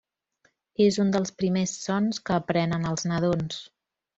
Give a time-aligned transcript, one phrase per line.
[0.85, 3.63] És un dels primers sons que aprenen els nadons.